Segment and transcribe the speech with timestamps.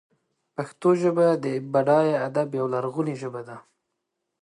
[0.55, 3.57] پښتو ژبه د بډای ادب یوه لرغونې ژبه ده.